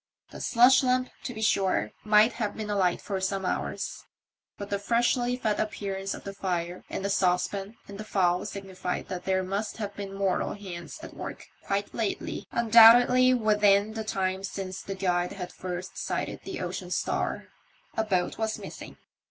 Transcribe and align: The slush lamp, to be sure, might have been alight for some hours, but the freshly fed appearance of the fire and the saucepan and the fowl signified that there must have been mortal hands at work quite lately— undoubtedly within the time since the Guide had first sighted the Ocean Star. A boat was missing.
The 0.31 0.41
slush 0.41 0.81
lamp, 0.81 1.11
to 1.25 1.31
be 1.31 1.43
sure, 1.43 1.91
might 2.03 2.33
have 2.33 2.57
been 2.57 2.71
alight 2.71 2.99
for 3.03 3.21
some 3.21 3.45
hours, 3.45 4.03
but 4.57 4.71
the 4.71 4.79
freshly 4.79 5.35
fed 5.37 5.59
appearance 5.59 6.15
of 6.15 6.23
the 6.23 6.33
fire 6.33 6.83
and 6.89 7.05
the 7.05 7.09
saucepan 7.11 7.77
and 7.87 7.99
the 7.99 8.03
fowl 8.03 8.43
signified 8.45 9.09
that 9.09 9.25
there 9.25 9.43
must 9.43 9.77
have 9.77 9.95
been 9.95 10.15
mortal 10.15 10.55
hands 10.55 10.99
at 11.03 11.13
work 11.13 11.45
quite 11.67 11.93
lately— 11.93 12.47
undoubtedly 12.51 13.31
within 13.35 13.93
the 13.93 14.03
time 14.03 14.43
since 14.43 14.81
the 14.81 14.95
Guide 14.95 15.33
had 15.33 15.53
first 15.53 15.99
sighted 15.99 16.39
the 16.45 16.61
Ocean 16.61 16.89
Star. 16.89 17.49
A 17.95 18.03
boat 18.03 18.39
was 18.39 18.57
missing. 18.57 18.97